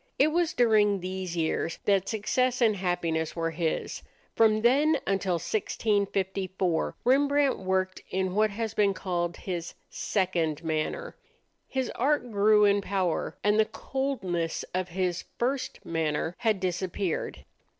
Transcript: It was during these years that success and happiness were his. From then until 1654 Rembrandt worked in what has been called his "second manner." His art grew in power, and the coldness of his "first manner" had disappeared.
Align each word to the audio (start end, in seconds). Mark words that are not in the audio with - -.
It 0.17 0.31
was 0.31 0.53
during 0.53 0.99
these 1.01 1.37
years 1.37 1.77
that 1.85 2.09
success 2.09 2.59
and 2.59 2.75
happiness 2.75 3.35
were 3.35 3.51
his. 3.51 4.01
From 4.35 4.63
then 4.63 4.99
until 5.05 5.33
1654 5.35 6.95
Rembrandt 7.05 7.59
worked 7.59 8.01
in 8.09 8.33
what 8.33 8.49
has 8.49 8.73
been 8.73 8.95
called 8.95 9.37
his 9.37 9.75
"second 9.91 10.63
manner." 10.63 11.15
His 11.67 11.91
art 11.91 12.31
grew 12.31 12.65
in 12.65 12.81
power, 12.81 13.37
and 13.43 13.59
the 13.59 13.65
coldness 13.65 14.63
of 14.73 14.89
his 14.89 15.25
"first 15.37 15.85
manner" 15.85 16.33
had 16.39 16.59
disappeared. 16.59 17.45